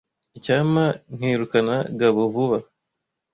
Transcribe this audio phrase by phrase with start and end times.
[0.37, 2.57] Icyampa nkirukana Gabo vuba.